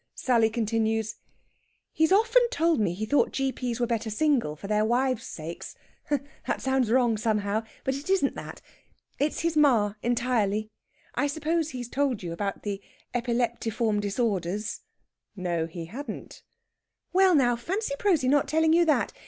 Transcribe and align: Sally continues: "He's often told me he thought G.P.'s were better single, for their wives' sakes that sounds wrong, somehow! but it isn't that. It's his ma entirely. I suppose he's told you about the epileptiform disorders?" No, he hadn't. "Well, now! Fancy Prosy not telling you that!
Sally 0.15 0.49
continues: 0.49 1.17
"He's 1.91 2.11
often 2.11 2.41
told 2.49 2.79
me 2.79 2.95
he 2.95 3.05
thought 3.05 3.31
G.P.'s 3.31 3.79
were 3.79 3.85
better 3.85 4.09
single, 4.09 4.55
for 4.55 4.65
their 4.65 4.83
wives' 4.83 5.27
sakes 5.27 5.75
that 6.09 6.59
sounds 6.59 6.89
wrong, 6.89 7.17
somehow! 7.17 7.61
but 7.83 7.93
it 7.93 8.09
isn't 8.09 8.33
that. 8.33 8.61
It's 9.19 9.41
his 9.41 9.55
ma 9.55 9.93
entirely. 10.01 10.71
I 11.13 11.27
suppose 11.27 11.69
he's 11.69 11.87
told 11.87 12.23
you 12.23 12.33
about 12.33 12.63
the 12.63 12.81
epileptiform 13.13 13.99
disorders?" 14.01 14.79
No, 15.35 15.67
he 15.67 15.85
hadn't. 15.85 16.41
"Well, 17.13 17.35
now! 17.35 17.55
Fancy 17.55 17.93
Prosy 17.99 18.27
not 18.27 18.47
telling 18.47 18.73
you 18.73 18.85
that! 18.85 19.13